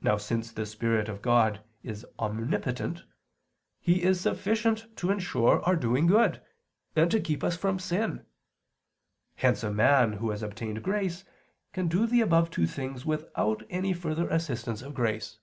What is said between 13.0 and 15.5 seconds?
without any further assistance of grace.